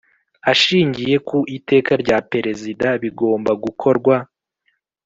[0.51, 4.15] Ashingiye ku iteka rya perezida bigomba gukorwa